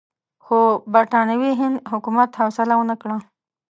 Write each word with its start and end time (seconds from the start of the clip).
خو 0.43 0.59
برټانوي 0.93 1.51
هند 1.59 1.75
حکومت 1.91 2.29
حوصله 2.41 2.73
ونه 2.77 2.95
کړه. 3.01 3.17